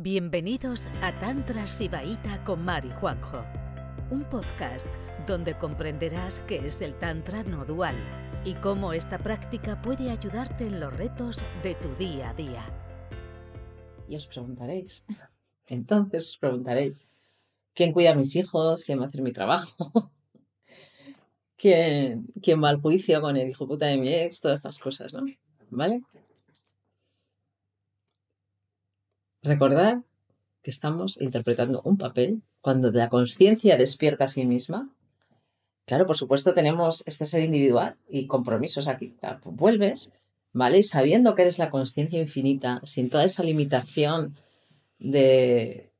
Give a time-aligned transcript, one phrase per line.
[0.00, 3.44] Bienvenidos a Tantra Sibaíta con Mari Juanjo,
[4.12, 4.86] un podcast
[5.26, 7.96] donde comprenderás qué es el Tantra no dual
[8.44, 12.62] y cómo esta práctica puede ayudarte en los retos de tu día a día.
[14.08, 15.04] Y os preguntaréis,
[15.66, 17.04] entonces os preguntaréis,
[17.74, 18.84] ¿quién cuida a mis hijos?
[18.84, 20.12] ¿Quién va a hacer mi trabajo?
[21.56, 24.40] ¿Quién, quién va al juicio con el hijo puta de mi ex?
[24.42, 25.24] Todas estas cosas, ¿no?
[25.70, 26.02] ¿Vale?
[29.42, 30.02] Recordad
[30.62, 34.90] que estamos interpretando un papel cuando la conciencia despierta a sí misma.
[35.86, 39.14] Claro, por supuesto, tenemos este ser individual y compromisos aquí.
[39.44, 40.12] vuelves,
[40.52, 40.78] ¿vale?
[40.78, 44.34] Y sabiendo que eres la conciencia infinita, sin toda esa limitación
[44.98, 45.90] de,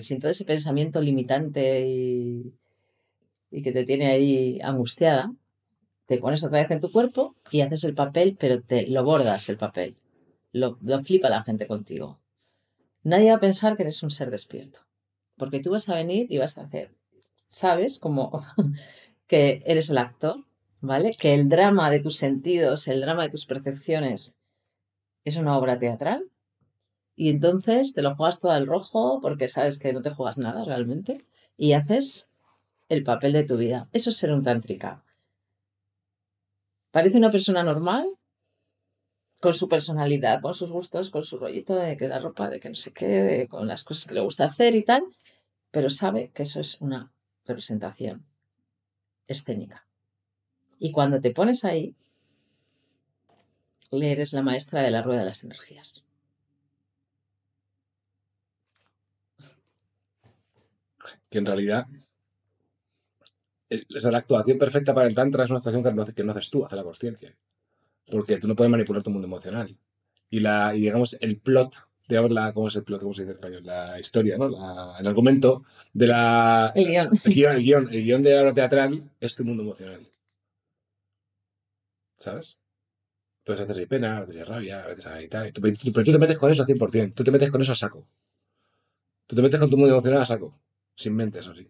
[0.00, 2.52] sin todo ese pensamiento limitante y,
[3.50, 5.32] que te tiene ahí angustiada,
[6.06, 9.48] te pones otra vez en tu cuerpo y haces el papel, pero te lo bordas
[9.48, 9.96] el papel.
[10.52, 12.17] Lo, lo flipa la gente contigo.
[13.08, 14.80] Nadie va a pensar que eres un ser despierto,
[15.38, 16.94] porque tú vas a venir y vas a hacer,
[17.46, 18.44] sabes, como
[19.26, 20.44] que eres el actor,
[20.82, 21.16] ¿vale?
[21.18, 24.38] Que el drama de tus sentidos, el drama de tus percepciones
[25.24, 26.30] es una obra teatral.
[27.16, 30.66] Y entonces te lo juegas todo al rojo porque sabes que no te juegas nada
[30.66, 31.24] realmente
[31.56, 32.30] y haces
[32.90, 33.88] el papel de tu vida.
[33.94, 35.02] Eso es ser un tántrica.
[36.90, 38.06] Parece una persona normal,
[39.40, 42.68] con su personalidad, con sus gustos, con su rollito de que la ropa, de que
[42.68, 45.04] no sé qué, con las cosas que le gusta hacer y tal,
[45.70, 47.12] pero sabe que eso es una
[47.44, 48.24] representación
[49.26, 49.86] escénica.
[50.78, 51.94] Y cuando te pones ahí,
[53.90, 56.06] le eres la maestra de la rueda de las energías.
[61.30, 61.86] Que en realidad
[63.68, 66.64] la actuación perfecta para el Tantra es una actuación que no, que no haces tú,
[66.64, 67.36] hace la consciencia
[68.10, 69.76] porque tú no puedes manipular tu mundo emocional.
[70.30, 71.74] Y, la, y digamos, el plot,
[72.08, 73.00] digamos, la, ¿cómo es el plot?
[73.00, 73.64] ¿Cómo se dice en español?
[73.64, 74.96] La historia, ¿no?
[74.98, 76.72] el argumento de la...
[76.74, 77.10] El guion.
[77.24, 80.06] El guion, el guion, el guion de la obra teatral es tu mundo emocional.
[82.16, 82.60] ¿Sabes?
[83.40, 85.52] Entonces a veces hay pena, a veces hay rabia, a veces hay tal.
[85.52, 87.14] Pero tú te metes con eso al 100%.
[87.14, 88.06] Tú te metes con eso a saco.
[89.26, 90.58] Tú te metes con tu mundo emocional a saco.
[90.94, 91.66] Sin mente, eso sí.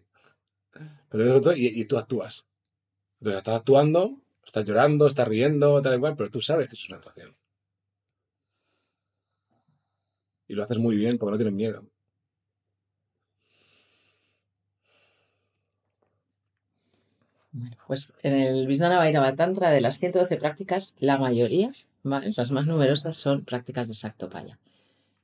[1.09, 2.47] Pero y, y tú actúas.
[3.19, 6.89] Entonces estás actuando Estás llorando, estás riendo, tal y cual, pero tú sabes que es
[6.89, 7.35] una actuación.
[10.47, 11.83] Y lo haces muy bien porque no tienes miedo.
[17.51, 21.69] Bueno, pues en el Bhairava Tantra de las 112 prácticas, la mayoría,
[22.01, 24.57] las más numerosas, son prácticas de Saktopaya.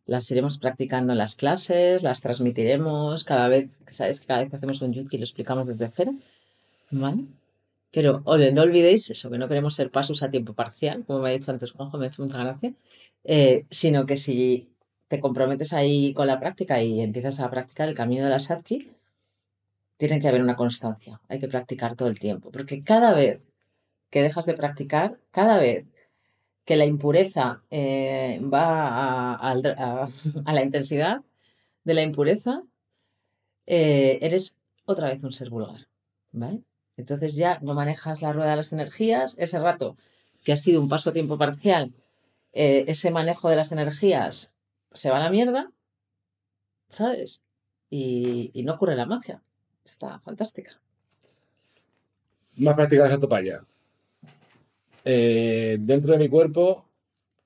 [0.05, 4.21] Las iremos practicando en las clases, las transmitiremos cada vez, ¿sabes?
[4.21, 6.13] Cada vez que hacemos un yutki lo explicamos desde cero,
[6.91, 7.25] ¿vale?
[7.95, 11.31] Pero no olvidéis eso, que no queremos ser pasos a tiempo parcial, como me ha
[11.31, 12.73] dicho antes Juanjo, me ha hecho mucha gracia,
[13.23, 14.67] eh, sino que si
[15.07, 18.91] te comprometes ahí con la práctica y empiezas a practicar el camino de la Satki,
[19.95, 23.41] tiene que haber una constancia, hay que practicar todo el tiempo, porque cada vez
[24.09, 25.87] que dejas de practicar, cada vez
[26.65, 29.55] que la impureza eh, va a,
[30.53, 31.21] la intensidad
[31.85, 32.61] de la impureza,
[33.65, 35.87] eh, eres otra vez un ser vulgar,
[36.33, 36.61] ¿vale?
[36.97, 39.97] Entonces ya no manejas la rueda de las energías, ese rato
[40.43, 41.91] que ha sido un paso a tiempo parcial,
[42.53, 44.55] eh, ese manejo de las energías
[44.93, 45.71] se va a la mierda,
[46.89, 47.45] ¿sabes?
[47.89, 49.41] Y, no ocurre la magia.
[49.83, 50.79] Está fantástica.
[52.57, 53.65] Más práctica de para
[55.03, 56.89] Eh, dentro de mi cuerpo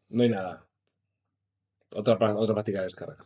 [0.09, 0.65] no hay nada.
[1.91, 3.17] Otra, otra práctica de descarga.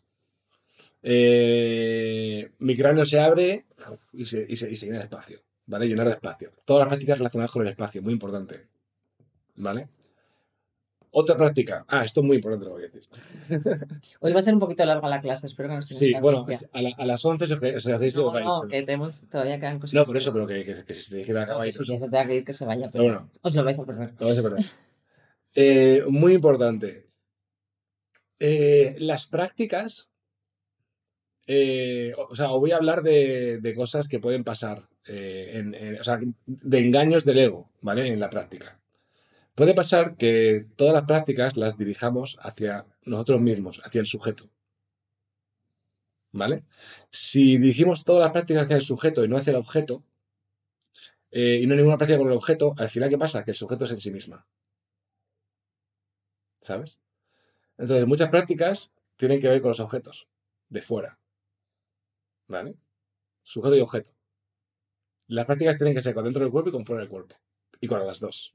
[1.04, 3.66] Eh, mi cráneo se abre
[4.14, 5.42] y se, y se, y se espacio.
[5.66, 5.88] ¿Vale?
[5.88, 6.52] Llenar de espacio.
[6.66, 8.68] Todas las prácticas relacionadas con el espacio, muy importante.
[9.56, 9.88] ¿Vale?
[11.16, 11.86] Otra práctica.
[11.88, 13.04] Ah, esto es muy importante lo voy a decir.
[14.20, 16.44] Hoy va a ser un poquito larga la clase, espero que no estéis Sí, bueno,
[16.72, 19.94] a, las 11 os, hacéis no, lo No, que tenemos, todavía quedan cosas.
[19.94, 22.06] No, por eso, pero que, que, que si se dijera no, que Si ya se
[22.06, 22.90] tenga que ir, que se vaya.
[22.92, 24.14] Pero, bueno, os lo vais a perder.
[24.18, 24.66] Lo vais a perder.
[25.54, 27.08] eh, muy importante.
[28.40, 30.10] Eh, las prácticas.
[31.46, 35.64] Eh, o sea, os voy a hablar de, de cosas que pueden pasar eh,
[36.46, 38.08] de engaños del ego, ¿vale?
[38.08, 38.80] En la práctica.
[39.56, 44.50] Puede pasar que todas las prácticas las dirijamos hacia nosotros mismos, hacia el sujeto.
[46.32, 46.64] ¿Vale?
[47.12, 50.04] Si dirigimos todas las prácticas hacia el sujeto y no hacia el objeto,
[51.30, 53.44] eh, y no hay ninguna práctica con el objeto, al final, ¿qué pasa?
[53.44, 54.46] Que el sujeto es en sí misma.
[56.62, 57.04] ¿Sabes?
[57.78, 60.28] Entonces, muchas prácticas tienen que ver con los objetos,
[60.70, 61.20] de fuera.
[62.48, 62.76] ¿Vale?
[63.44, 64.12] Sujeto y objeto.
[65.28, 67.36] Las prácticas tienen que ser con dentro del cuerpo y con fuera del cuerpo.
[67.80, 68.54] Y con las dos.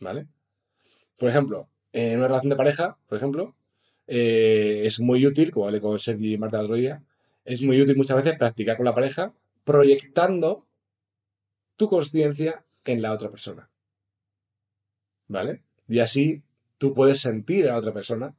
[0.00, 0.26] ¿Vale?
[1.16, 3.54] Por ejemplo, en una relación de pareja, por ejemplo,
[4.06, 7.02] eh, es muy útil, como hablé con Sergi y Marta el otro día,
[7.44, 9.32] es muy útil muchas veces practicar con la pareja
[9.64, 10.66] proyectando
[11.76, 13.70] tu conciencia en la otra persona.
[15.28, 15.62] ¿Vale?
[15.88, 16.42] Y así
[16.78, 18.34] tú puedes sentir a la otra persona,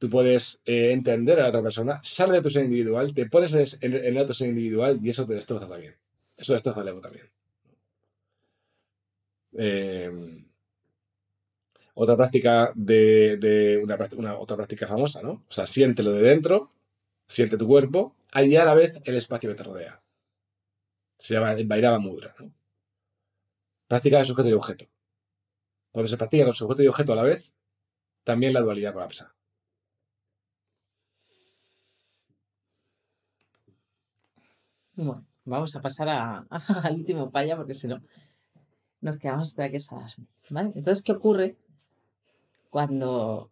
[0.00, 3.78] tú puedes eh, entender a la otra persona, sale de tu ser individual, te pones
[3.82, 5.94] en, el otro ser individual y eso te destroza también.
[6.36, 7.30] Eso destroza el ego también.
[9.58, 10.42] Eh,
[11.92, 13.78] otra práctica de,
[14.16, 15.44] una, otra práctica famosa, ¿no?
[15.46, 16.72] O sea, siéntelo de dentro,
[17.26, 20.00] siente tu cuerpo, y a la vez el espacio que te rodea.
[21.18, 22.50] Se llama el Vairava Mudra, ¿no?
[23.86, 24.86] Práctica de sujeto y objeto.
[25.90, 27.52] Cuando se practica con sujeto y objeto a la vez,
[28.24, 29.34] también la dualidad colapsa.
[35.02, 36.08] Bueno, vamos a pasar
[36.50, 38.00] al último paya porque si no
[39.00, 40.16] nos quedamos hasta estás.
[40.50, 40.72] ¿Vale?
[40.74, 41.56] Entonces, ¿qué ocurre
[42.68, 43.50] cuando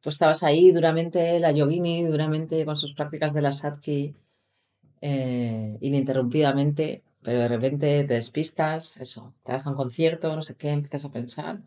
[0.00, 4.14] tú estabas ahí duramente, la yogini, duramente con sus prácticas de la satki,
[5.00, 10.56] eh, ininterrumpidamente, pero de repente te despistas, eso, te das a un concierto, no sé
[10.56, 11.60] qué, empiezas a pensar,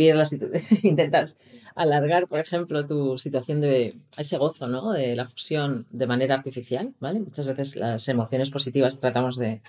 [0.00, 0.32] pierdes
[0.82, 1.38] intentas
[1.74, 4.92] alargar, por ejemplo, tu situación de ese gozo, ¿no?
[4.92, 7.20] De la fusión de manera artificial, ¿vale?
[7.20, 9.60] Muchas veces las emociones positivas tratamos de,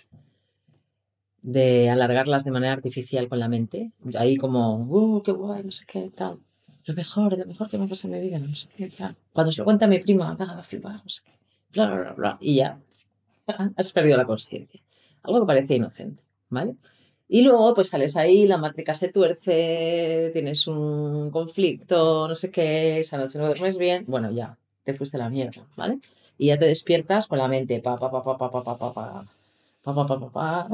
[1.41, 3.91] de alargarlas de manera artificial con la mente.
[4.17, 6.39] Ahí como, uh, qué guay, no sé qué, tal.
[6.85, 9.17] Lo mejor, lo mejor que me pasa en mi vida, no sé qué, tal.
[9.33, 11.33] Cuando se lo cuenta mi prima, va a flipar, no sé qué,
[11.73, 12.37] bla, bla, bla, bla.
[12.39, 12.79] Y ya,
[13.75, 14.81] has perdido la conciencia.
[15.23, 16.77] Algo que parece inocente, ¿vale?
[17.33, 22.99] Y luego, pues sales ahí, la mátrica se tuerce, tienes un conflicto, no sé qué,
[22.99, 25.99] esa noche no duermes bien, bueno, ya, te fuiste a la mierda, ¿vale?
[26.37, 28.93] Y ya te despiertas con la mente, pa, pa, pa, pa, pa, pa, pa, pa,
[28.93, 29.25] pa
[29.81, 30.67] pa, pa, pa, pa,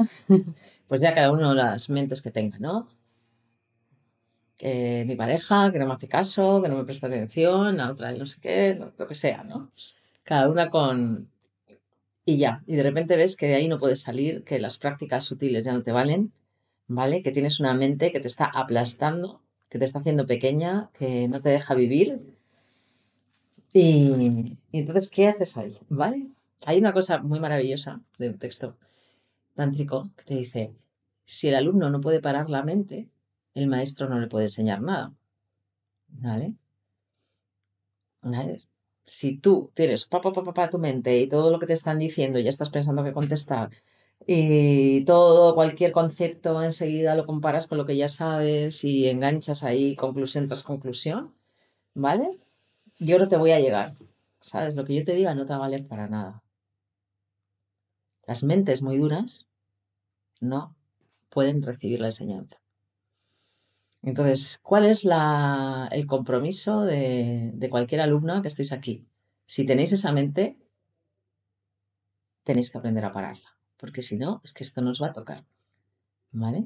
[0.88, 2.88] pues ya cada uno las mentes que tenga, ¿no?
[4.60, 8.26] mi pareja, que no me hace caso, que no me presta atención, la otra no
[8.26, 9.70] sé qué, lo que sea, ¿no?
[10.24, 11.30] Cada una con...
[12.24, 15.24] Y ya, y de repente ves que de ahí no puedes salir, que las prácticas
[15.24, 16.32] sutiles ya no te valen,
[16.88, 17.22] ¿vale?
[17.22, 21.40] Que tienes una mente que te está aplastando, que te está haciendo pequeña, que no
[21.40, 22.34] te deja vivir.
[23.72, 25.78] Y, entonces, ¿qué haces ahí?
[25.88, 26.26] ¿Vale?
[26.66, 28.76] Hay una cosa muy maravillosa de un texto
[29.54, 30.74] tántrico que te dice,
[31.24, 33.08] si el alumno no puede parar la mente,
[33.54, 35.14] el maestro no le puede enseñar nada.
[36.08, 36.54] ¿Vale?
[39.06, 42.38] Si tú tienes papá, papá, papá tu mente y todo lo que te están diciendo
[42.38, 43.70] ya estás pensando que contestar
[44.30, 49.96] y todo, cualquier concepto enseguida lo comparas con lo que ya sabes y enganchas ahí
[49.96, 51.34] conclusión tras conclusión,
[51.94, 52.38] ¿vale?
[52.98, 53.94] Yo no te voy a llegar,
[54.42, 54.74] ¿sabes?
[54.74, 56.42] Lo que yo te diga no te va a valer para nada.
[58.26, 59.48] Las mentes muy duras
[60.40, 60.76] no
[61.30, 62.60] pueden recibir la enseñanza.
[64.02, 65.08] Entonces, ¿cuál es
[65.90, 69.06] el compromiso de, de cualquier alumno que estéis aquí?
[69.46, 70.58] Si tenéis esa mente,
[72.42, 75.44] tenéis que aprender a pararla, porque si no, es que esto nos va a tocar.
[76.32, 76.64] ¿Vale?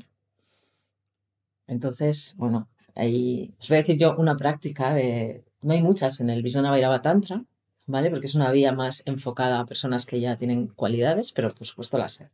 [1.66, 5.44] Entonces, bueno, ahí os voy a decir yo una práctica de.
[5.62, 7.44] No hay muchas en el Visana Vairava Tantra,
[7.86, 8.10] ¿vale?
[8.10, 11.98] Porque es una vía más enfocada a personas que ya tienen cualidades, pero por supuesto
[11.98, 12.30] la sé.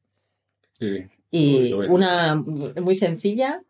[1.31, 3.63] y una muy sencilla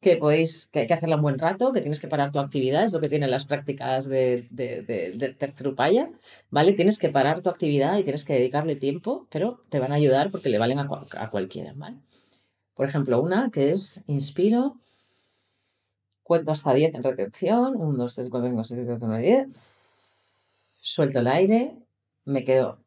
[0.00, 2.84] que podéis, que hay que hacerla un buen rato, que tienes que parar tu actividad,
[2.84, 6.08] es lo que tienen las prácticas de, de, de,
[6.50, 6.72] ¿vale?
[6.74, 10.30] Tienes que parar tu actividad y tienes que dedicarle tiempo, pero te van a ayudar
[10.30, 10.88] porque le valen a,
[11.18, 11.96] a cualquiera, ¿vale?
[12.74, 14.76] Por ejemplo, una que es inspiro,
[16.22, 19.48] cuento hasta 10 en retención, 1, 2, 3, 4, 5, 6, 7, 8, 9, 10
[20.86, 21.76] suelto el aire,
[22.24, 22.78] me quedo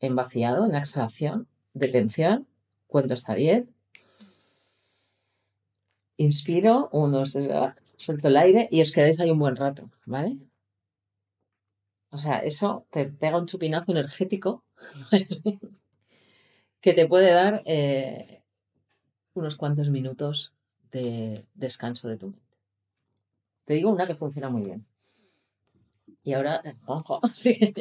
[0.00, 2.48] en vaciado, en exhalación, detención,
[2.88, 3.68] cuento hasta 10,
[6.22, 10.36] inspiro, uno, suelto el aire y os quedáis ahí un buen rato, ¿vale?
[12.10, 14.64] O sea, eso te pega un chupinazo energético
[16.80, 18.42] que te puede dar eh,
[19.34, 20.52] unos cuantos minutos
[20.90, 22.56] de descanso de tu mente.
[23.64, 24.84] Te digo una que funciona muy bien.
[26.22, 27.72] Y ahora, ojo, sí.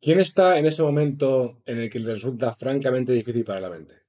[0.00, 4.05] ¿Quién está en ese momento en el que le resulta francamente difícil para la mente?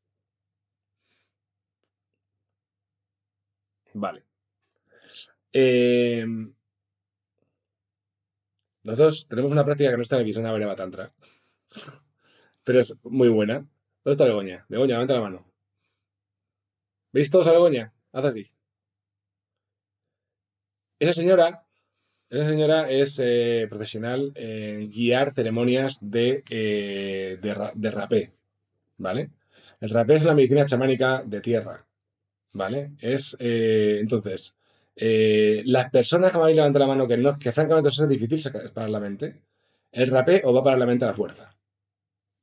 [4.00, 4.24] Vale.
[5.52, 6.26] Eh,
[8.84, 11.10] nosotros tenemos una práctica que no está en el Visana Vereva Tantra,
[12.64, 13.56] pero es muy buena.
[13.56, 14.66] ¿Dónde está Begoña?
[14.70, 15.52] Begoña, levanta la mano.
[17.12, 17.94] ¿Veis todos a Begoña?
[18.12, 18.48] Haz así.
[21.00, 21.68] Esa señora
[22.30, 28.34] esa señora es eh, profesional en guiar ceremonias de, eh, de, rapé,
[28.98, 29.32] ¿vale?
[29.80, 31.87] El rapé es la medicina chamánica de tierra,
[32.54, 32.92] ¿vale?
[33.00, 34.60] Es, eh, entonces,
[34.96, 38.10] eh, las personas que me habéis levantado la mano que no, que francamente eso es
[38.10, 38.42] difícil
[38.74, 39.42] para la mente,
[39.92, 41.56] el rapé o va para la mente a la fuerza.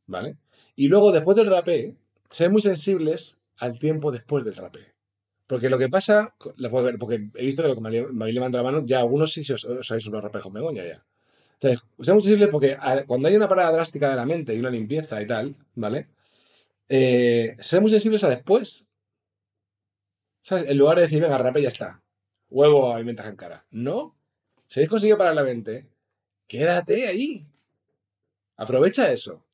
[0.07, 0.37] ¿Vale?
[0.77, 1.97] Y luego, después del rapé,
[2.31, 4.95] ser muy sensibles al tiempo después del rapé.
[5.47, 6.35] Porque lo que pasa,
[6.99, 9.65] porque he visto que lo que me habéis levantado la mano, ya algunos sí os,
[9.65, 11.05] os habéis unos rapé con Begoña ya.
[11.55, 14.71] Entonces, ser muy sensibles porque cuando hay una parada drástica de la mente y una
[14.71, 16.07] limpieza y tal, ¿vale?
[16.89, 18.85] Eh, muy sensibles a después.
[20.45, 20.67] ¿Sabes?
[20.69, 22.05] En lugar de decir, venga, rapé ya está
[22.55, 23.67] huevo hay ventaja en cara.
[23.71, 24.17] No.
[24.69, 25.89] Si habéis conseguido parar la mente,
[26.47, 27.47] quédate ahí.
[28.57, 29.45] Aprovecha eso.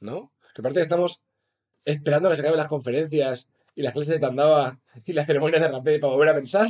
[0.00, 0.32] ¿No?
[0.54, 1.22] Que aparte que estamos
[1.84, 5.60] esperando a que se acaben las conferencias y las clases de tandaba y las ceremonias
[5.60, 6.68] de rapé para volver a pensar.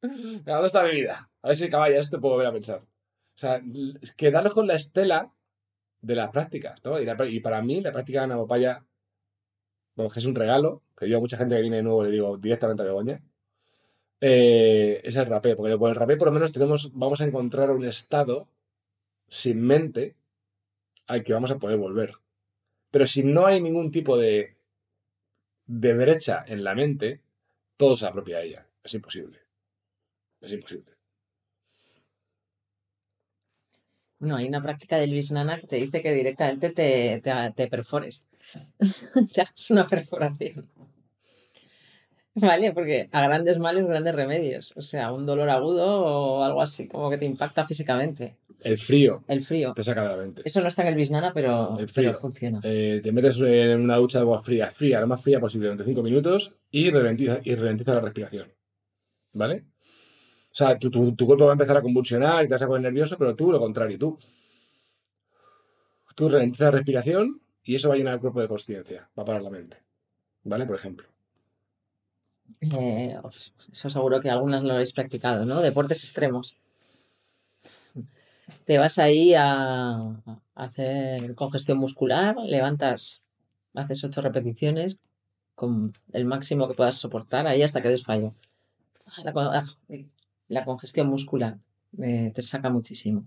[0.00, 1.30] ¿Dónde está mi vida?
[1.42, 2.78] A ver si acaba ya esto puedo volver a pensar.
[2.80, 3.62] O sea,
[4.16, 5.32] quedarnos con la estela
[6.00, 6.98] de las prácticas, ¿no?
[7.00, 8.84] Y, para mí, la práctica de Navopaya,
[10.08, 12.36] que es un regalo, que yo a mucha gente que viene de nuevo le digo
[12.36, 13.22] directamente a Begoña,
[14.20, 17.70] eh, es el rapé, porque con el rapé por lo menos tenemos, vamos a encontrar
[17.70, 18.48] un estado
[19.28, 20.14] sin mente
[21.06, 22.14] al que vamos a poder volver.
[22.90, 24.56] Pero si no hay ningún tipo de,
[25.66, 27.20] de brecha en la mente,
[27.76, 28.66] todo se apropia a ella.
[28.84, 29.38] Es imposible.
[30.40, 30.92] Es imposible.
[34.20, 38.28] No, hay una práctica del Visnana que te dice que directamente te, te, te perfores.
[39.32, 40.68] te hagas una perforación.
[42.34, 44.72] Vale, porque a grandes males, grandes remedios.
[44.76, 48.36] O sea, un dolor agudo o algo así, como que te impacta físicamente.
[48.60, 49.24] El frío.
[49.26, 49.72] El frío.
[49.74, 50.42] Te saca de la mente.
[50.44, 52.60] Eso no está en el bisnana, pero, pero funciona.
[52.62, 55.84] Eh, te metes en una ducha de agua fría, fría, lo más fría posible, durante
[55.84, 58.48] 5 minutos y ralentiza, y ralentiza la respiración.
[59.32, 59.64] ¿Vale?
[60.44, 62.82] O sea, tu, tu, cuerpo va a empezar a convulsionar y te vas a poner
[62.82, 64.18] nervioso, pero tú lo contrario, tú.
[66.14, 69.26] Tú ralentizas la respiración y eso va a llenar el cuerpo de conciencia, va a
[69.26, 69.76] parar la mente.
[70.44, 70.66] ¿Vale?
[70.66, 71.06] Por ejemplo.
[72.60, 73.16] Eh,
[73.70, 75.60] eso seguro que algunas lo habéis practicado, ¿no?
[75.60, 76.58] Deportes extremos.
[78.64, 80.00] Te vas ahí a,
[80.54, 83.24] hacer congestión muscular, levantas,
[83.74, 84.98] haces ocho repeticiones
[85.54, 88.34] con el máximo que puedas soportar ahí hasta que desfallo.
[89.24, 89.64] La,
[90.48, 91.58] la congestión muscular
[91.98, 93.26] eh, te saca muchísimo.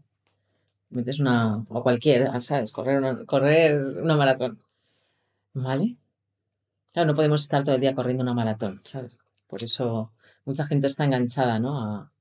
[0.93, 2.71] Metes una, o cualquier, ¿sabes?
[2.71, 4.62] Correr una, correr una maratón.
[5.53, 5.97] ¿Vale?
[6.93, 9.23] Claro, no podemos estar todo el día corriendo una maratón, ¿sabes?
[9.47, 10.12] Por eso
[10.45, 11.79] mucha gente está enganchada, ¿no?
[11.79, 12.12] A,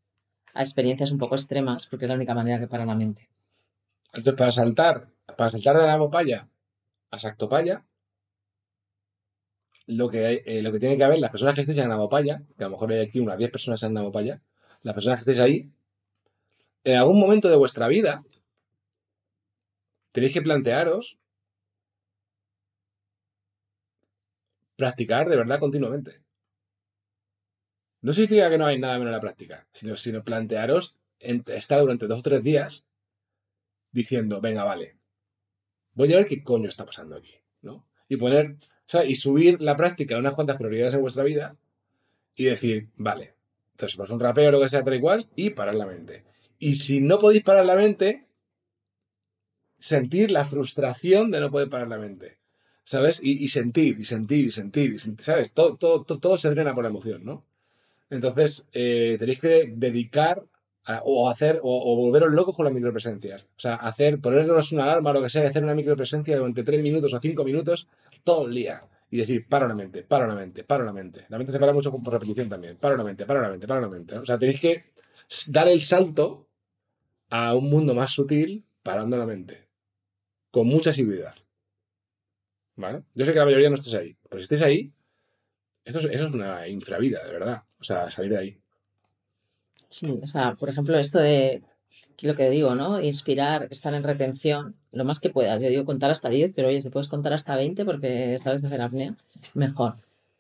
[0.55, 3.29] experiencias un poco extremas, porque es la única manera que para la mente.
[4.07, 6.47] Entonces, para saltar, para saltar de la Navopaya
[7.11, 7.85] a Sactopaya,
[9.87, 12.65] lo que, eh, lo que tiene que haber, las personas que estéis en Navopaya, que
[12.65, 14.41] a lo mejor hay aquí unas 10 personas en Navopaya,
[14.83, 15.71] las personas que estéis ahí,
[16.85, 18.17] en algún momento de vuestra vida,
[20.13, 21.19] tenéis que plantearos
[24.77, 26.23] practicar de verdad continuamente.
[28.01, 32.07] No significa que no hay nada menos en la práctica, sino, sino plantearos estar durante
[32.07, 32.85] dos o tres días
[33.93, 34.97] diciendo, venga, vale,
[35.95, 37.87] voy a ver qué coño está pasando aquí, ¿no?
[38.09, 41.57] Y poner, o sea, y subir la práctica a unas cuantas prioridades en vuestra vida
[42.35, 43.35] y decir, vale,
[43.73, 46.25] entonces pasa un rapeo o lo que sea tal igual y parar la mente.
[46.59, 48.27] Y si no podéis parar la mente,
[49.83, 52.39] sentir la frustración de no poder parar la mente.
[52.85, 53.21] ¿sabes?
[53.23, 55.53] Y, sentir, y sentir, y sentir, ¿sabes?
[55.55, 57.45] Todo, todo, todo, se drena por la emoción, ¿no?
[58.11, 60.45] Entonces, eh, tenéis que dedicar
[61.05, 63.45] o hacer, o, volveros locos con las micropresencias.
[63.45, 66.83] O sea, hacer, ponernos una alarma o lo que sea, hacer una micropresencia durante tres
[66.83, 67.89] minutos o cinco minutos
[68.25, 68.83] todo el día.
[69.11, 71.27] Y decir, para una mente, para una mente, para una mente.
[71.29, 72.77] La mente se para mucho por repetición también.
[72.79, 74.17] Para una mente, para una mente, para una mente.
[74.19, 74.85] O sea, tenéis que
[75.49, 76.49] dar el salto
[77.31, 79.69] a un mundo más sutil parando la mente.
[80.53, 81.35] Con mucha asiduidad.
[83.15, 84.93] Yo sé que la mayoría no estáis ahí, pero si estáis ahí,
[85.85, 87.63] eso es, eso es una infravida, de verdad.
[87.81, 88.59] O sea, salir de ahí.
[89.89, 91.63] Sí, o sea, por ejemplo, esto de
[92.23, 93.01] lo que digo, ¿no?
[93.01, 95.61] Inspirar, estar en retención, lo más que puedas.
[95.61, 98.81] Yo digo contar hasta 10, pero oye, si puedes contar hasta 20 porque sabes hacer
[98.81, 99.17] apnea,
[99.55, 99.95] mejor.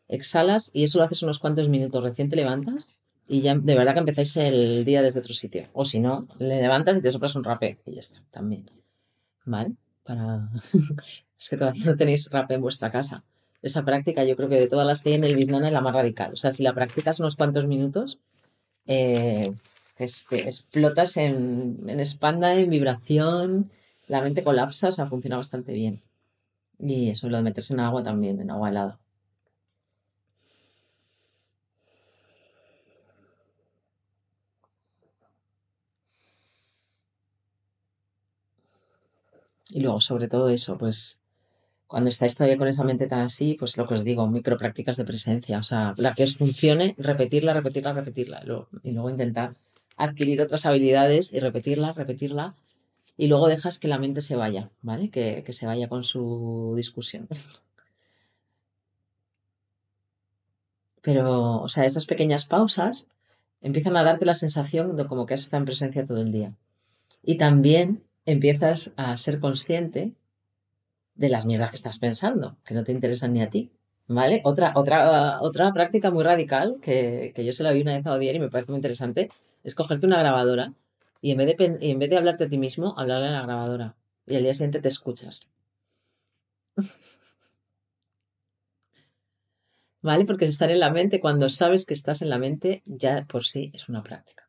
[0.08, 2.02] Exhalas y eso lo haces unos cuantos minutos.
[2.02, 5.64] Recién te levantas y ya de verdad que empezáis el día desde otro sitio.
[5.72, 8.70] O si no, le levantas y te soplas un rapé y ya está, también.
[9.44, 9.72] ¿Vale?
[10.04, 10.48] Para
[11.38, 13.24] es que todavía no tenéis rap en vuestra casa.
[13.62, 15.80] Esa práctica yo creo que de todas las que hay en el Bisnana es la
[15.80, 16.32] más radical.
[16.32, 18.18] O sea, si la practicas unos cuantos minutos,
[18.86, 19.52] eh,
[19.98, 23.70] explotas en, en espanda, en vibración,
[24.08, 26.02] la mente colapsa, o sea, funciona bastante bien.
[26.78, 28.98] Y eso, lo de meterse en agua también, en agua helada.
[39.70, 41.20] Y luego, sobre todo eso, pues
[41.86, 44.96] cuando estáis todavía con esa mente tan así, pues lo que os digo, micro prácticas
[44.96, 45.58] de presencia.
[45.58, 48.40] O sea, la que os funcione, repetirla, repetirla, repetirla.
[48.82, 49.54] y luego- intentar
[49.96, 52.54] adquirir otras habilidades y repetirla, repetirla.
[53.16, 55.10] Y luego dejas que la mente se vaya, ¿vale?
[55.10, 57.28] Que, que se vaya con su discusión.
[61.02, 63.08] Pero, o sea, esas pequeñas pausas
[63.60, 66.54] empiezan a darte la sensación de como que has estado en presencia todo el día.
[67.22, 70.12] Y también empiezas a ser consciente
[71.14, 73.70] de las mierdas que estás pensando, que no te interesan ni a ti.
[74.08, 74.42] ¿Vale?
[74.44, 78.12] Otra, otra, otra práctica muy radical que, que yo se la vi una vez a
[78.12, 79.28] Odier y me parece muy interesante
[79.62, 80.74] es cogerte una grabadora
[81.20, 83.42] y en vez de, y en vez de hablarte a ti mismo, hablarle a la
[83.42, 83.96] grabadora.
[84.26, 85.48] Y al día siguiente te escuchas.
[90.02, 90.24] ¿Vale?
[90.24, 93.70] Porque estar en la mente, cuando sabes que estás en la mente, ya por sí
[93.72, 94.48] es una práctica.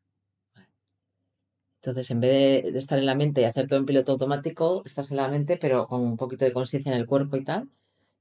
[1.84, 4.84] Entonces, en vez de, de estar en la mente y hacer todo en piloto automático,
[4.86, 7.70] estás en la mente, pero con un poquito de conciencia en el cuerpo y tal,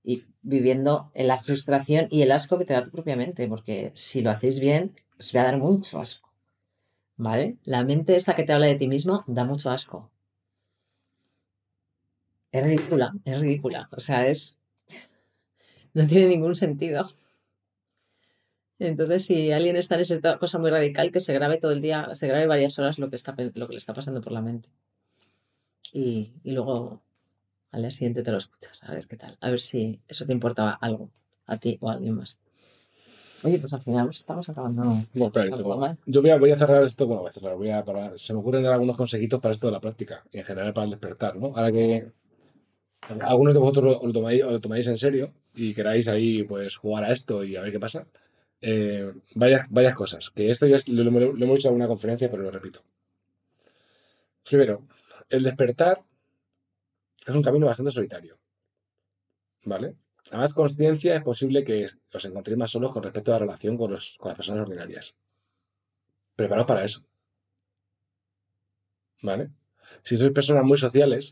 [0.03, 3.93] y viviendo en la frustración y el asco que te da tu propia mente, porque
[3.95, 6.29] si lo hacéis bien, os va a dar mucho asco.
[7.17, 7.57] ¿Vale?
[7.63, 10.11] La mente esta que te habla de ti mismo da mucho asco.
[12.53, 13.89] Es ridícula, es ridícula.
[13.93, 14.59] O sea, es.
[15.95, 17.05] No tiene ningún sentido.
[18.83, 22.15] Entonces, si alguien está en esa cosa muy radical, que se grabe todo el día,
[22.15, 24.69] se grabe varias horas lo que, está, lo que le está pasando por la mente.
[25.93, 27.01] Y, y luego
[27.71, 30.33] al día siguiente te lo escuchas, a ver qué tal, a ver si eso te
[30.33, 31.11] importaba algo
[31.47, 32.41] a ti o a alguien más.
[33.45, 34.83] Oye, pues al final estamos acabando.
[35.15, 35.97] Bueno, algo.
[36.07, 38.19] Yo voy a, voy a cerrar esto, bueno, voy a cerrar, voy a parar.
[38.19, 40.87] Se me ocurren dar algunos consejitos para esto de la práctica y en general para
[40.87, 41.53] el despertar, ¿no?
[41.55, 42.11] Ahora que
[43.21, 47.05] algunos de vosotros lo, lo tomáis, lo tomáis en serio y queráis ahí pues jugar
[47.05, 48.07] a esto y a ver qué pasa,
[48.63, 50.31] eh, varias, cosas.
[50.31, 52.83] Que esto ya lo, hemos dicho en alguna conferencia, pero lo repito.
[54.49, 54.87] Primero,
[55.29, 56.05] el despertar
[57.27, 58.39] es un camino bastante solitario.
[59.65, 59.97] ¿Vale?
[60.31, 61.77] A más conciencia es posible que
[62.17, 65.17] os encontréis más solos con respecto a la relación con, los- con las personas ordinarias.
[66.37, 67.01] Preparaos para eso.
[69.29, 69.45] ¿Vale?
[70.07, 71.25] Si sois personas muy sociales,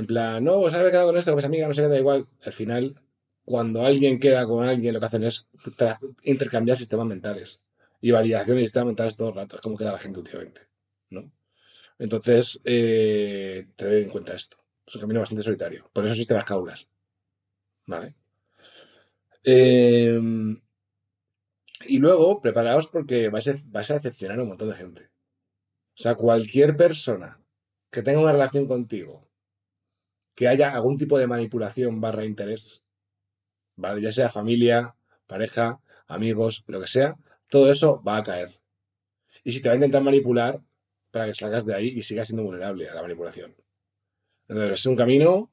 [0.00, 1.98] en plan, no, pues haber quedado con esto, con esa amiga, no sé qué, da
[2.04, 2.28] igual.
[2.48, 2.84] Al final,
[3.48, 5.48] cuando alguien queda con alguien, lo que hacen es
[6.22, 7.64] intercambiar sistemas mentales.
[7.98, 9.56] Y validación de sistemas mentales todo el rato.
[9.56, 10.68] Es como queda la gente últimamente.
[11.08, 11.32] ¿No?
[11.98, 14.58] Entonces, eh, tener en cuenta esto.
[14.86, 15.88] Es un camino bastante solitario.
[15.94, 16.90] Por eso existen las caulas.
[17.86, 18.14] ¿Vale?
[19.44, 20.20] Eh,
[21.86, 25.04] y luego, preparaos porque vais a, a decepcionar a un montón de gente.
[25.04, 27.40] O sea, cualquier persona
[27.90, 29.26] que tenga una relación contigo,
[30.34, 32.84] que haya algún tipo de manipulación barra interés,
[33.78, 34.02] ¿vale?
[34.02, 34.94] Ya sea familia,
[35.26, 37.16] pareja, amigos, lo que sea,
[37.48, 38.60] todo eso va a caer.
[39.44, 40.60] Y si te va a intentar manipular,
[41.10, 43.54] para que salgas de ahí y sigas siendo vulnerable a la manipulación.
[44.46, 45.50] Entonces, es un camino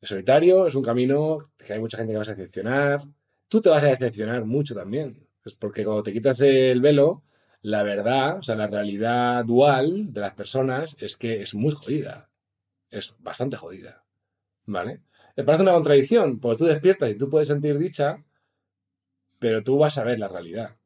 [0.00, 3.02] solitario, es un camino que hay mucha gente que vas a decepcionar.
[3.48, 5.26] Tú te vas a decepcionar mucho también.
[5.44, 7.24] Es porque cuando te quitas el velo,
[7.62, 12.30] la verdad, o sea, la realidad dual de las personas es que es muy jodida.
[12.90, 14.04] Es bastante jodida.
[14.66, 15.02] ¿Vale?
[15.36, 18.22] Me parece una contradicción, porque tú despiertas y tú puedes sentir dicha,
[19.38, 20.76] pero tú vas a ver la realidad.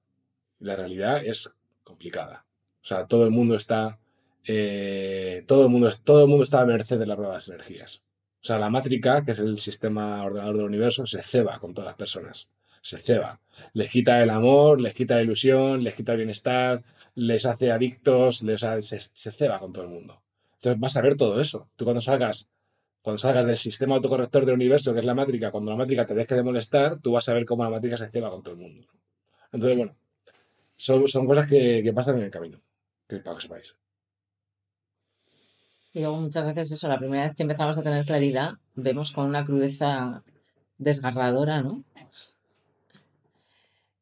[0.60, 2.46] La realidad es complicada.
[2.82, 3.98] O sea, todo el mundo está.
[4.46, 8.02] eh, todo, el mundo, todo el mundo está a merced de las nuevas energías.
[8.42, 11.88] O sea, la mátrica, que es el sistema ordenador del universo, se ceba con todas
[11.88, 12.50] las personas.
[12.80, 13.40] Se ceba.
[13.74, 16.84] Les quita el amor, les quita la ilusión, les quita el bienestar,
[17.16, 20.22] les hace adictos, les, se, se ceba con todo el mundo.
[20.56, 21.68] Entonces vas a ver todo eso.
[21.76, 22.48] Tú cuando salgas,
[23.06, 26.12] cuando salgas del sistema autocorrector del universo, que es la mátrica, cuando la mátrica te
[26.12, 28.60] deje de molestar, tú vas a ver cómo la mátrica se ceba con todo el
[28.60, 28.88] mundo.
[29.52, 29.94] Entonces, bueno,
[30.74, 32.60] son, son cosas que, pasan en el camino.
[33.06, 33.76] Que, para que sepáis.
[35.92, 39.26] Y luego muchas veces eso, la primera vez que empezamos a tener claridad, vemos con
[39.26, 40.24] una crudeza
[40.76, 41.84] desgarradora, ¿no?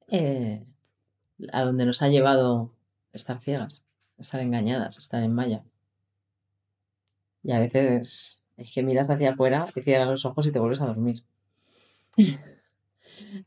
[0.09, 0.65] Eh,
[1.53, 2.73] a donde nos ha llevado
[3.13, 3.85] estar ciegas,
[4.17, 5.63] estar engañadas, estar en malla.
[7.43, 10.81] Y a veces es que miras hacia afuera, te cierras los ojos y te vuelves
[10.81, 11.23] a dormir.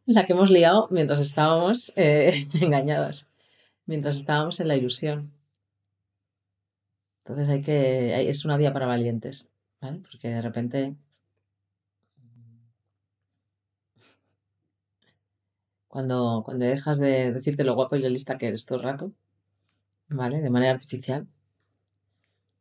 [0.05, 3.29] La que hemos liado mientras estábamos eh, engañadas,
[3.85, 5.31] mientras estábamos en la ilusión.
[7.23, 9.99] Entonces hay que, es una vía para valientes, ¿vale?
[9.99, 10.95] Porque de repente
[15.87, 19.11] cuando, cuando dejas de decirte lo guapo y lo lista que eres todo el rato,
[20.09, 20.41] ¿vale?
[20.41, 21.27] De manera artificial,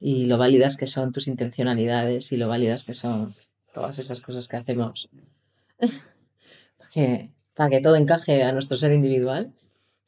[0.00, 3.34] y lo válidas que son tus intencionalidades y lo válidas que son
[3.74, 5.08] todas esas cosas que hacemos
[6.78, 7.06] para que,
[7.54, 9.52] para que todo encaje a nuestro ser individual,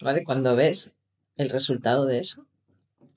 [0.03, 0.24] ¿vale?
[0.24, 0.92] Cuando ves
[1.37, 2.46] el resultado de eso,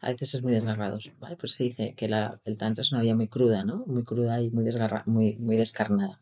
[0.01, 1.38] a veces es muy desgarrador, ¿vale?
[1.38, 3.86] Pues se dice que la- el tanto es una vía muy cruda, ¿no?
[3.88, 6.21] Muy cruda y muy, desgarra, muy, muy descarnada.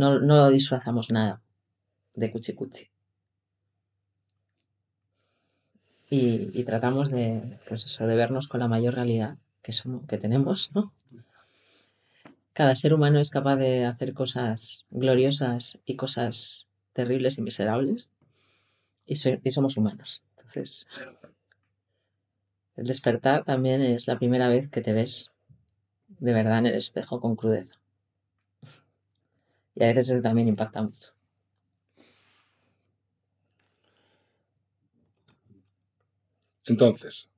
[0.00, 0.36] No, no
[1.16, 1.42] nada
[2.14, 2.84] de cuchi cuchi.
[6.16, 10.92] Y, tratamos de, pues de vernos con la mayor realidad que, somos, que tenemos, ¿no?
[12.52, 18.12] Cada ser humano es capaz de hacer cosas gloriosas y cosas terribles y miserables.
[19.06, 20.22] Y, y somos humanos.
[20.36, 20.86] Entonces,
[22.76, 25.34] el despertar también es la primera vez que te ves
[26.06, 27.74] de verdad en el espejo con crudeza.
[29.74, 31.13] Y a veces eso también impacta mucho.
[36.66, 37.28] Entonces,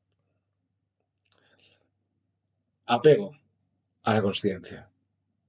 [2.86, 3.32] apego
[4.04, 4.88] a la consciencia.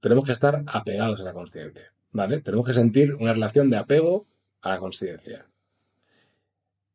[0.00, 2.40] Tenemos que estar apegados a la consciencia, ¿vale?
[2.40, 4.26] Tenemos que sentir una relación de apego
[4.62, 5.46] a la consciencia.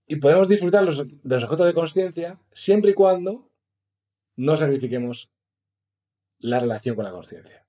[0.07, 3.49] Y podemos disfrutar los- de los objetos de consciencia siempre y cuando
[4.35, 5.29] no sacrifiquemos
[6.39, 7.65] la relación con la consciencia.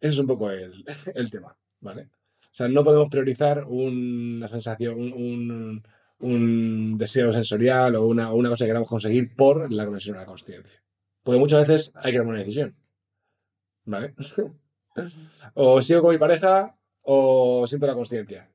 [0.00, 0.84] Ese es un poco el,
[1.14, 2.08] el tema, ¿vale?
[2.44, 5.82] O sea, no podemos priorizar una sensación, un, un-
[6.24, 10.26] un deseo sensorial o una, una cosa que queramos conseguir por la conexión a la
[10.26, 10.82] consciencia.
[11.22, 12.76] Porque muchas veces hay que tomar una decisión,
[13.84, 14.14] ¿vale?
[15.54, 18.50] o sigo con mi pareja o siento la consciencia.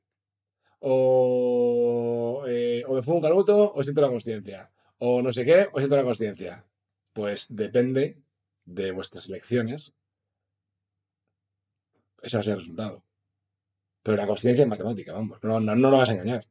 [0.80, 4.70] O, eh, o me fumo un canuto o siento la consciencia.
[4.98, 6.64] O no sé qué o siento la consciencia.
[7.12, 8.22] Pues depende
[8.64, 9.94] de vuestras elecciones.
[12.22, 13.04] Ese va a ser el resultado.
[14.02, 15.38] Pero la consciencia es matemática, vamos.
[15.42, 16.46] No, no, no lo vas a engañar.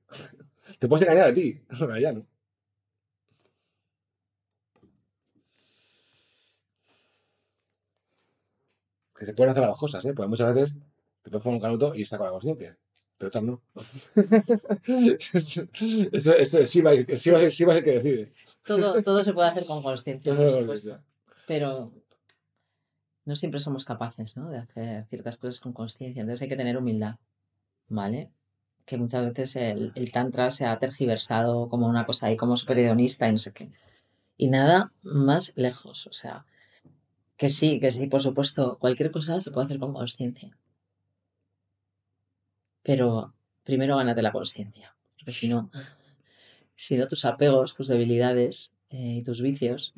[0.79, 2.25] Te puedes engañar a ti, pero a ella no.
[9.15, 10.13] Que se pueden hacer las dos cosas, ¿eh?
[10.13, 10.77] Porque muchas veces
[11.21, 12.77] te puedes fumar un canuto y está con la consciencia.
[13.17, 13.61] Pero otras no.
[15.33, 15.67] eso,
[16.13, 18.33] eso, eso sí, va, sí, va, sí va a ser que decide.
[18.65, 20.99] Todo, todo se puede hacer con conciencia, por supuesto.
[21.45, 21.91] Pero
[23.25, 24.49] no siempre somos capaces ¿no?
[24.49, 26.21] de hacer ciertas cosas con conciencia.
[26.21, 27.15] Entonces hay que tener humildad,
[27.89, 28.31] ¿vale?
[28.89, 32.79] Que muchas veces el, el tantra se ha tergiversado como una cosa ahí como súper
[32.79, 33.69] hedonista y no sé qué.
[34.35, 36.07] Y nada más lejos.
[36.07, 36.45] O sea,
[37.37, 40.57] que sí, que sí, por supuesto, cualquier cosa se puede hacer con conciencia.
[42.81, 44.95] Pero primero gánate la conciencia.
[45.17, 45.69] Porque si no,
[46.75, 49.93] si no tus apegos, tus debilidades eh, y tus vicios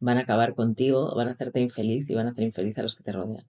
[0.00, 2.96] van a acabar contigo, van a hacerte infeliz y van a hacer infeliz a los
[2.96, 3.46] que te rodean.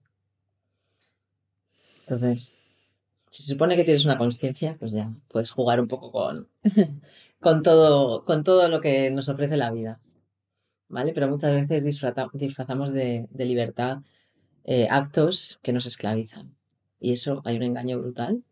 [2.02, 2.54] Entonces,
[3.30, 6.48] si se supone que tienes una conciencia, pues ya puedes jugar un poco con,
[7.40, 10.00] con, todo, con todo lo que nos ofrece la vida.
[10.88, 11.12] ¿Vale?
[11.14, 13.98] Pero muchas veces disfrazamos de, de libertad
[14.64, 16.54] eh, actos que nos esclavizan.
[16.98, 18.42] Y eso hay un engaño brutal.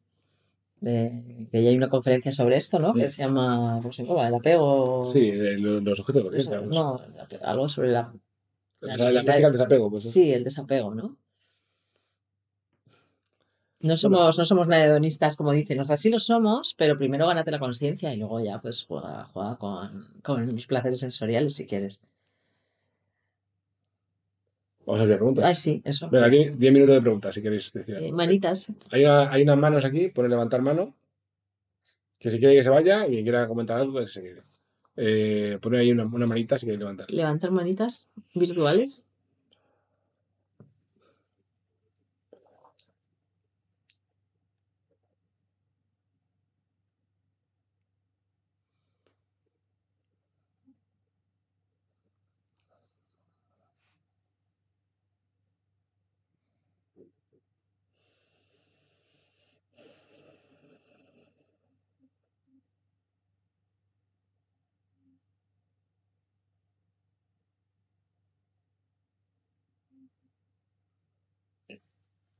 [0.80, 2.94] de- que ya hay una conferencia sobre esto, ¿no?
[2.94, 4.28] Que se llama, ¿cómo se llama?
[4.28, 5.10] El apego.
[5.12, 6.80] Sí, lo- los objetos de Eso, conciencia.
[6.80, 8.12] no, ape- algo sobre la,
[8.80, 9.90] O sea, la práctica del desapego.
[9.90, 11.16] Pues, Sí, el desapego, ¿no?
[13.80, 15.78] No somos, no somos hedonistas, como dicen.
[15.80, 19.24] O sea, sí lo somos, pero primero gánate la conciencia y luego ya pues juega,
[19.32, 22.00] juega con, con los placeres sensoriales si quieres.
[24.86, 25.44] Vamos a abrir preguntas.
[25.44, 26.08] Ah, sí, eso.
[26.10, 28.16] Venga, 10 minutos de preguntas si queréis decir Eh, algo.
[28.16, 28.72] manitas.
[28.90, 30.94] Hay, una- hay unas manos aquí, pone levantar mano.
[32.18, 34.42] Que si quiere que se vaya y quien quiera comentar algo, pues seguir.
[34.96, 37.08] Eh, pone ahí una, una manita si quiere levantar.
[37.10, 39.06] Levantar manitas virtuales.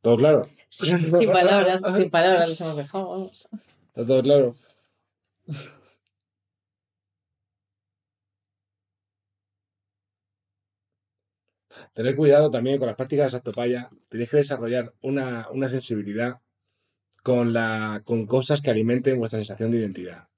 [0.08, 0.48] ¿Todo claro?
[0.70, 3.10] Sin, sin palabras, sin palabras les hemos dejado.
[3.10, 3.46] vamos.
[3.88, 4.54] ¿Está todo claro?
[11.92, 13.90] Tener cuidado también con las prácticas de sactopaya.
[14.08, 16.40] Tenéis que desarrollar una, una sensibilidad
[17.22, 20.28] con, la, con cosas que alimenten vuestra sensación de identidad.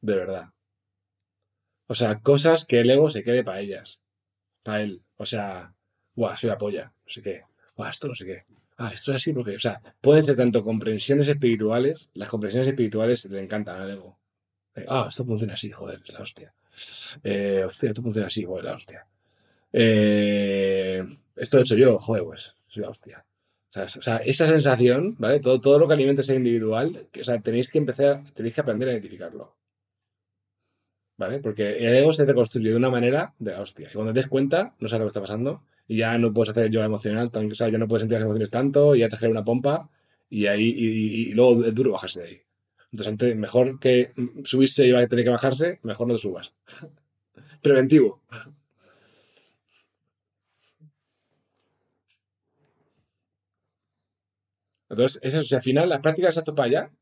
[0.00, 0.50] De verdad.
[1.88, 4.00] O sea, cosas que el ego se quede para ellas.
[4.62, 5.02] Para él.
[5.16, 5.74] O sea,
[6.14, 6.94] guau, soy la polla.
[7.04, 7.51] No sé qué.
[7.90, 8.44] Esto no sé qué.
[8.78, 13.24] Ah, esto es así porque, o sea, pueden ser tanto comprensiones espirituales, las comprensiones espirituales
[13.26, 14.18] le encantan al ego.
[14.76, 16.54] Eh, Ah, esto funciona así, joder, es la hostia.
[17.24, 19.06] Eh, esto funciona así, joder, la hostia.
[19.72, 21.04] Eh,
[21.36, 23.24] esto he hecho yo, joder, pues, soy la hostia.
[23.70, 25.40] O sea, es- o sea, esa sensación, ¿vale?
[25.40, 28.60] Todo, todo lo que alimenta ese individual, que, o sea, tenéis que empezar, tenéis que
[28.62, 29.56] aprender a identificarlo.
[31.16, 31.38] ¿Vale?
[31.40, 33.88] Porque el ego se reconstruye de una manera de la hostia.
[33.90, 35.62] Y cuando te des cuenta, no sabes lo que está pasando.
[35.96, 38.50] Ya no puedes hacer yoga emocional, tan- o sea, ya no puedes sentir las emociones
[38.50, 39.90] tanto, y ya te genera una pompa
[40.30, 42.42] y ahí y, luego es duro bajarse de ahí.
[42.92, 44.12] Entonces, mejor que
[44.44, 46.54] subirse y va a tener que bajarse, mejor no te subas.
[47.62, 48.22] Preventivo.
[54.88, 55.42] Entonces, es eso.
[55.44, 56.92] Si al final la práctica de Sato Paya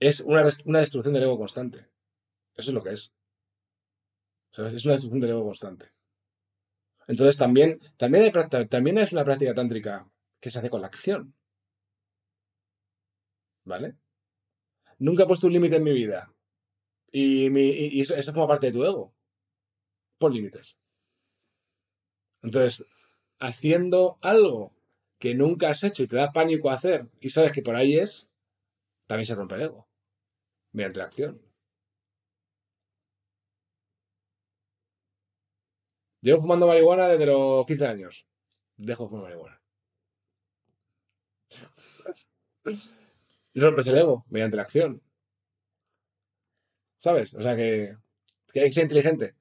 [0.00, 1.86] es una, una destrucción del ego constante.
[2.56, 3.12] Eso es lo que es.
[4.50, 5.92] O sea, es una destrucción del ego constante.
[7.06, 11.34] Entonces, también, también, hay, también es una práctica tántrica que se hace con la acción.
[13.64, 13.96] ¿Vale?
[14.98, 16.32] Nunca he puesto un límite en mi vida.
[17.12, 19.14] Y, mi, y eso, eso forma parte de tu ego.
[20.18, 20.78] Pon límites.
[22.42, 22.86] Entonces,
[23.38, 24.72] haciendo algo
[25.18, 28.30] que nunca has hecho y te da pánico hacer y sabes que por ahí es,
[29.06, 29.88] también se rompe el ego.
[30.72, 31.45] Mediante la acción.
[36.26, 38.26] Llevo fumando marihuana desde los 15 años.
[38.76, 39.62] Dejo de fumar marihuana.
[43.54, 45.00] Y rompes el ego mediante la acción.
[46.98, 47.32] ¿Sabes?
[47.32, 47.96] O sea que,
[48.52, 49.36] que hay que ser inteligente.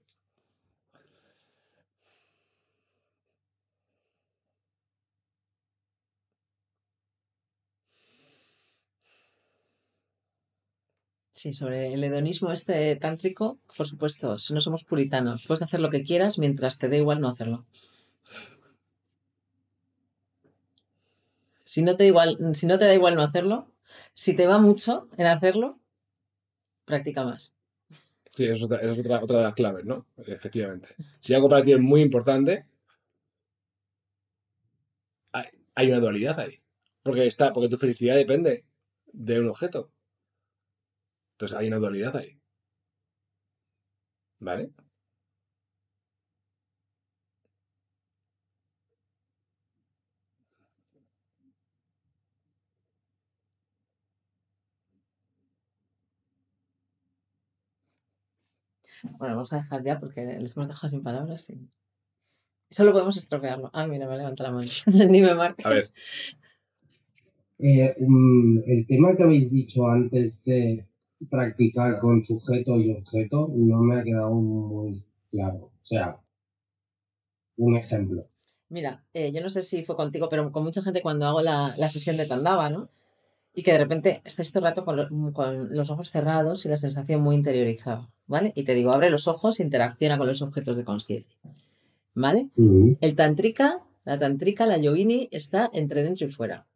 [11.45, 15.89] Sí, sobre el hedonismo este tántrico, por supuesto, si no somos puritanos, puedes hacer lo
[15.89, 17.67] que quieras mientras te dé igual no hacerlo.
[21.63, 23.71] Si no te da igual, si no te da igual no hacerlo,
[24.15, 25.77] si te va mucho en hacerlo,
[26.83, 27.55] practica más.
[28.33, 30.07] Sí, es, otra, es otra, otra de las claves, ¿no?
[30.17, 30.87] Efectivamente.
[31.19, 32.65] Si algo para ti es muy importante,
[35.31, 36.59] hay, hay una dualidad ahí.
[37.03, 38.65] Porque, está, porque tu felicidad depende
[39.13, 39.91] de un objeto.
[41.35, 42.39] Entonces hay una dualidad ahí.
[44.39, 44.71] ¿Vale?
[59.03, 61.49] Bueno, vamos a dejar ya porque les hemos dejado sin palabras.
[61.49, 61.69] Y...
[62.69, 63.69] Solo podemos estropearlo.
[63.73, 64.69] Ah, mira, me levanta la mano.
[64.85, 65.65] Dime, Marc.
[65.65, 65.85] A ver,
[67.57, 70.85] Eh, mm, el tema que habéis dicho antes de
[71.29, 75.71] practicar con sujeto y objeto no me ha quedado muy claro.
[75.81, 76.19] O sea,
[77.57, 78.27] un ejemplo.
[78.69, 81.73] Mira, eh, yo no sé si fue contigo, pero con mucha gente cuando hago la,
[81.77, 82.89] la sesión de Tandava, ¿no?
[83.53, 86.69] Y que de repente estáis todo el rato con, lo- con los ojos cerrados y
[86.69, 88.51] la sensación muy interiorizada, ¿vale?
[88.55, 91.37] Y te digo, abre los ojos, interacciona con los objetos de conciencia,
[92.13, 92.49] ¿vale?
[92.99, 96.67] El tantrika, la tantrika, la yogini, está entre dentro y fuera,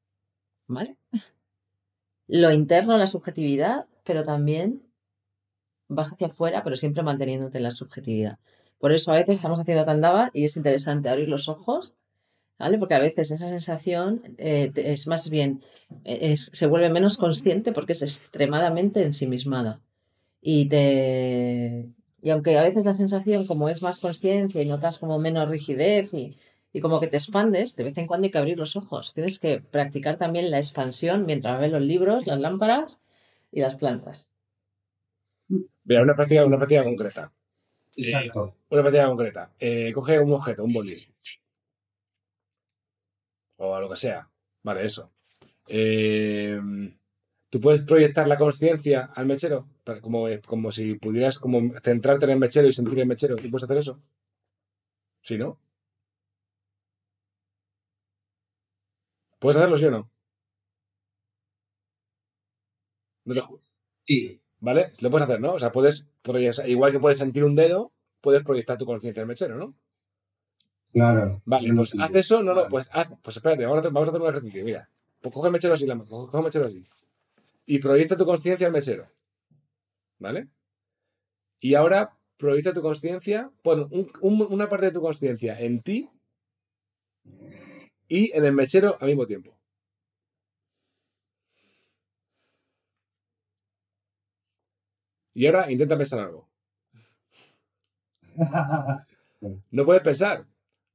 [0.67, 0.95] ¿vale?
[2.27, 4.81] Lo interno, la subjetividad, pero también
[5.87, 8.37] vas hacia afuera, pero siempre manteniéndote en la subjetividad.
[8.79, 11.95] Por eso a veces estamos haciendo tandava y es interesante abrir los ojos,
[12.59, 12.77] ¿vale?
[12.79, 15.63] Porque a veces esa sensación eh, es más bien,
[16.05, 19.81] eh, es- se vuelve menos consciente porque es extremadamente ensimismada.
[20.41, 21.89] Y te...
[22.21, 26.13] Y aunque a veces la sensación como es más conciencia y notas como menos rigidez
[26.13, 26.37] y,
[26.73, 29.13] y como que te expandes, de vez en cuando hay que abrir los ojos.
[29.13, 33.01] Tienes que practicar también la expansión mientras ves los libros, las lámparas
[33.51, 34.31] y las plantas.
[35.83, 37.33] mira, una práctica, una práctica concreta.
[37.95, 38.55] Exacto.
[38.69, 39.51] Una práctica concreta.
[39.59, 40.97] Eh, coge un objeto, un boli.
[43.57, 44.29] O a lo que sea.
[44.63, 45.11] Vale, eso.
[45.67, 46.59] Eh,
[47.49, 49.67] Tú puedes proyectar la conciencia al mechero,
[50.01, 53.35] como, como si pudieras como centrarte en el mechero y sentir el mechero.
[53.35, 53.99] ¿Tú puedes hacer eso?
[55.21, 55.57] ¿Sí, no?
[59.39, 60.09] ¿Puedes hacerlo, sí o no?
[63.29, 63.59] No te ju-
[64.07, 64.91] Sí, ¿Vale?
[65.01, 65.53] Lo puedes hacer, ¿no?
[65.53, 69.27] O sea, puedes proyectar, igual que puedes sentir un dedo, puedes proyectar tu conciencia al
[69.27, 69.75] mechero, ¿no?
[70.91, 71.39] claro.
[71.45, 74.11] Vale, pues haz eso, no, no, pues haz, pues espérate, vamos a hacer, vamos a
[74.11, 74.89] hacer un ejercicio, mira.
[75.21, 76.83] Pues coge el mechero así, la mano, coge el mechero así.
[77.67, 79.07] Y proyecta tu conciencia al mechero.
[80.17, 80.47] ¿Vale?
[81.59, 86.09] Y ahora proyecta tu conciencia, pon un- un- una parte de tu conciencia en ti
[88.07, 89.55] y en el mechero al mismo tiempo.
[95.39, 96.49] Y ahora intenta pensar algo.
[99.71, 100.45] No puedes pensar,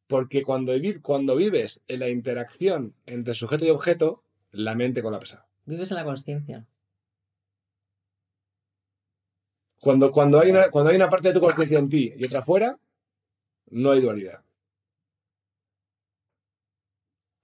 [0.06, 5.46] porque cuando, vi- cuando vives en la interacción entre sujeto y objeto, la mente colapsa.
[5.64, 6.66] Vives en la conciencia.
[9.80, 12.42] Cuando, cuando, hay una, cuando hay una parte de tu conciencia en ti y otra
[12.42, 12.78] fuera,
[13.70, 14.44] no hay dualidad.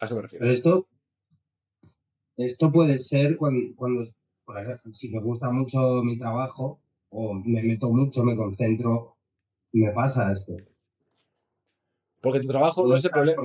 [0.00, 0.42] A eso me refiero.
[0.42, 0.88] Pero esto,
[2.36, 6.78] esto puede ser cuando, cuando, por ejemplo, si me gusta mucho mi trabajo
[7.10, 9.16] o me meto mucho, me concentro,
[9.72, 10.56] me pasa esto.
[12.20, 13.42] Porque tu trabajo no es el problema.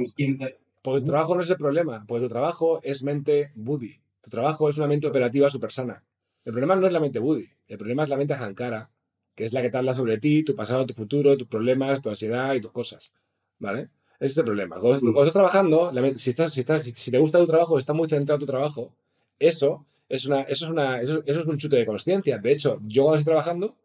[0.81, 2.05] Porque tu trabajo no es el problema.
[2.07, 3.99] Porque tu trabajo es mente Buddy.
[4.21, 6.03] Tu trabajo es una mente operativa súper sana.
[6.43, 7.47] El problema no es la mente Buddy.
[7.67, 8.89] El problema es la mente Ahankara,
[9.33, 12.09] que es la que te habla sobre ti, tu pasado, tu futuro, tus problemas, tu
[12.09, 13.13] ansiedad y tus cosas.
[13.59, 13.89] ¿Vale?
[14.19, 14.79] Ese es el problema.
[14.79, 17.77] Cuando, cuando estás trabajando, la mente- si, estás, si, estás, si, te gusta tu trabajo,
[17.77, 18.93] está muy centrado en tu trabajo,
[19.39, 22.37] eso es, una, eso, es una, eso, eso es un chute de consciencia.
[22.37, 23.77] De hecho, yo cuando estoy trabajando,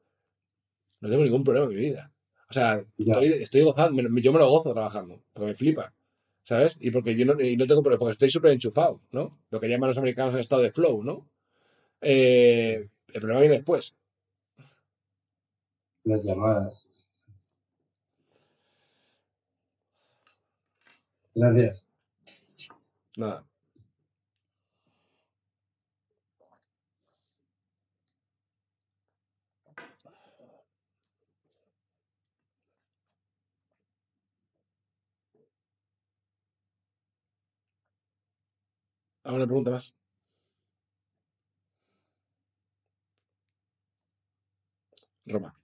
[1.00, 2.12] no tengo ningún problema en mi vida.
[2.48, 5.94] O sea, estoy, estoy gozando, yo me lo gozo trabajando, porque me flipa.
[6.42, 6.78] ¿Sabes?
[6.80, 9.38] Y porque yo no, y no tengo problemas, porque estoy súper enchufado, ¿no?
[9.50, 11.28] Lo que llaman los americanos el estado de flow, ¿no?
[12.00, 13.96] Eh, el problema viene después.
[16.04, 16.88] Las llamadas.
[21.34, 21.86] Gracias.
[23.16, 23.49] Nada.
[39.30, 39.94] ¿Alguna pregunta más?
[45.24, 45.54] Roma.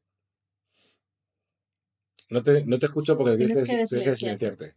[2.30, 4.76] No te, no te escucho porque tienes, que, que silenciarte.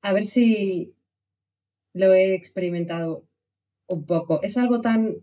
[0.00, 0.94] A ver si
[1.92, 3.26] lo he experimentado
[3.86, 4.42] un poco.
[4.42, 5.16] Es algo tan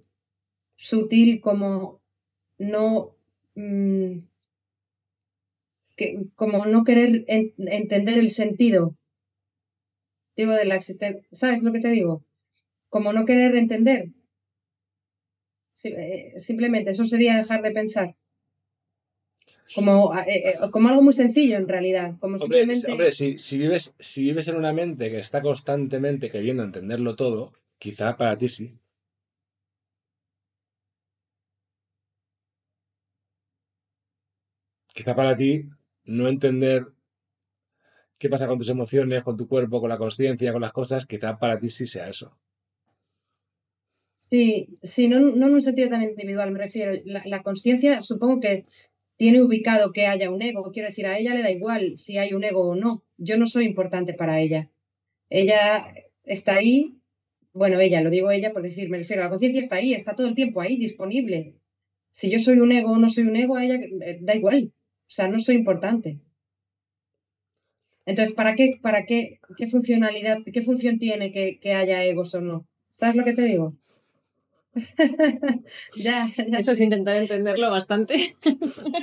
[0.75, 1.99] sutil como
[2.59, 3.15] no
[3.55, 4.19] mm,
[5.95, 8.95] que, como no querer en- entender el sentido.
[10.35, 11.27] Digo de la existencia.
[11.31, 12.23] ¿Sabes lo que te digo?
[12.89, 14.09] Como no querer entender.
[15.83, 18.15] Eh, simplemente eso sería dejar de pensar.
[19.75, 22.15] Como, eh, eh, como algo muy sencillo en realidad.
[22.19, 22.91] Como Hombre, simplemente.
[22.91, 27.53] hombre, si, si vives, si vives en una mente que está constantemente queriendo entenderlo todo,
[27.79, 28.77] quizá para ti sí.
[34.93, 35.69] Quizá para ti
[36.05, 36.85] no entender
[38.23, 41.37] qué pasa con tus emociones, con tu cuerpo, con la conciencia, con las cosas, quizá
[41.37, 42.37] para ti sí sea eso.
[44.17, 46.93] Sí, sí, no, en un sentido tan individual, me refiero.
[47.03, 48.65] La, la conciencia supongo que
[49.17, 50.71] tiene ubicado que haya un ego.
[50.71, 53.03] Quiero decir, a ella le da igual si hay un ego o no.
[53.17, 54.69] Yo no soy importante para ella.
[55.29, 56.95] Ella está ahí,
[57.51, 60.27] bueno, ella, lo digo ella por decir, me refiero, la conciencia está ahí, está todo
[60.27, 61.55] el tiempo ahí, disponible.
[62.13, 64.71] Si yo soy un ego o no soy un ego, a ella eh, da igual.
[65.07, 66.21] O sea, no soy importante.
[68.05, 72.41] Entonces, ¿para qué, para qué, qué funcionalidad, qué función tiene que, que haya egos o
[72.41, 72.65] no?
[72.89, 73.73] ¿Sabes lo que te digo?
[75.95, 76.57] ya, ya.
[76.57, 78.35] Eso es intentar entenderlo bastante.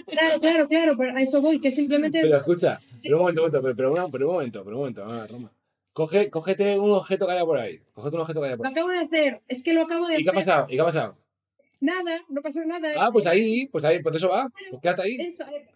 [0.07, 2.21] Claro, claro, claro, pero a eso voy, que simplemente.
[2.23, 4.81] Pero escucha, pero un momento, un momento, pero, pero, una- pero un momento, pero un
[4.83, 5.53] momento, ah, Roma.
[5.93, 7.81] Coge, cógete un objeto que haya por ahí.
[7.93, 8.73] Cógete un objeto que haya por Lo ahí.
[8.75, 10.45] acabo de hacer, es que lo acabo de ¿Y qué ha hacer.
[10.45, 10.67] pasado?
[10.69, 11.17] ¿Y qué ha pasado?
[11.81, 12.89] Nada, no pasó nada.
[12.97, 14.49] Ah, pues ahí, pues ahí, pues eso va.
[14.71, 15.17] Pues quédate ahí.
[15.21, 15.67] Eso eh,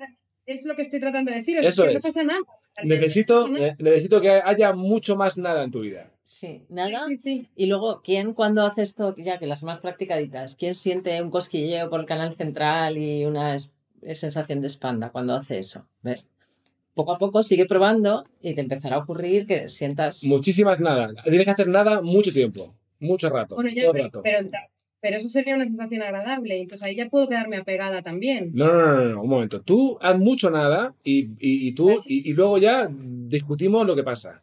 [0.46, 1.59] es lo que estoy tratando de decir.
[1.59, 2.04] Eso que no es.
[2.04, 2.40] pasa nada.
[2.83, 3.66] Necesito, No pasa nada.
[3.68, 6.11] eh, necesito que haya mucho más nada en tu vida.
[6.24, 7.07] Sí, nada.
[7.09, 7.48] Sí, sí.
[7.54, 11.90] Y luego, ¿quién cuando hace esto, ya que las más practicaditas, quién siente un cosquilleo
[11.90, 13.72] por el canal central y una es-
[14.12, 15.87] sensación de espalda cuando hace eso?
[16.02, 16.30] ¿Ves?
[16.94, 20.24] Poco a poco sigue probando y te empezará a ocurrir que sientas...
[20.24, 21.12] Muchísimas nada.
[21.24, 22.74] Tienes que hacer nada mucho tiempo.
[23.00, 23.57] Mucho rato.
[23.57, 24.20] Bueno, ya, todo pero, rato.
[24.22, 24.64] pero, pero
[25.12, 26.61] eso sería una sensación agradable.
[26.61, 28.51] Entonces ahí ya puedo quedarme apegada también.
[28.55, 29.62] No, no, no, no, no, un momento.
[29.62, 32.03] Tú haz mucho nada y, y, y tú, Vale.
[32.07, 34.43] y, y luego ya discutimos lo que pasa.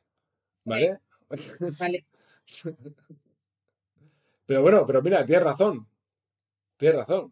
[0.63, 0.99] ¿Vale?
[1.79, 2.05] Vale.
[4.45, 5.87] Pero bueno, pero mira, tienes razón.
[6.75, 7.31] Tienes razón.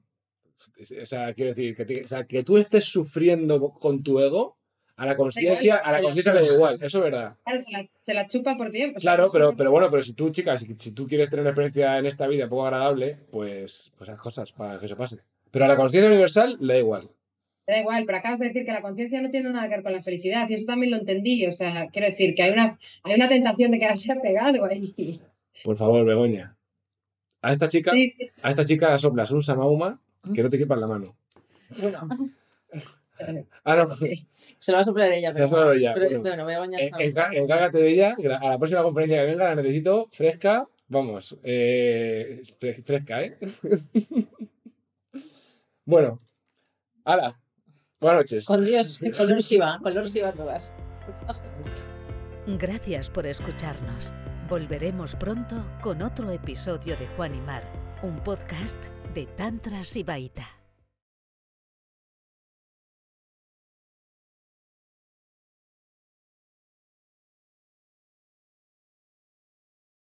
[1.01, 4.57] O sea, quiero decir, que, o sea, que tú estés sufriendo con tu ego,
[4.99, 7.37] a la conciencia, a la conciencia le da igual, eso es verdad.
[7.45, 8.99] Claro, se la, chupa por tiempo.
[8.99, 11.97] Claro, pero, pero bueno, pero si tú, chicas, si, si tú quieres tener una experiencia
[11.97, 15.19] en esta vida un poco agradable, pues, pues haz cosas para que eso pase.
[15.51, 17.09] Pero a la conciencia universal le da igual.
[17.65, 19.93] Da igual, pero acabas de decir que la conciencia no tiene nada que ver con
[19.93, 21.45] la felicidad y eso también lo entendí.
[21.47, 25.21] O sea, quiero decir que hay una, hay una tentación de quedarse apegado ahí.
[25.63, 26.57] Por favor, Begoña.
[27.41, 30.01] A esta chica, Sí, a esta chica la soplas un samauma
[30.35, 31.15] que no te quepa en la mano.
[31.77, 32.29] Bueno,
[33.63, 33.95] Ah, no.
[33.95, 34.27] Sí.
[34.57, 35.33] se lo va a soplar ella.
[35.33, 36.21] Se lo pero- va a soplar ella, pero- bueno.
[36.21, 37.29] bueno, voy a bañar boca.
[37.33, 42.83] Encárgate de ella, a la próxima conferencia que venga la necesito fresca, vamos, eh, fre-
[42.83, 43.37] fresca, ¿eh?
[45.85, 46.17] bueno,
[47.05, 47.39] hala,
[47.99, 48.45] buenas noches.
[48.45, 50.75] Con Dios, con Lord Shiva, con Lord Shiva todas.
[52.47, 54.13] Gracias por escucharnos.
[54.49, 57.63] Volveremos pronto con otro episodio de Juan y Mar,
[58.01, 58.77] un podcast
[59.13, 60.58] de Tantra Sibaita.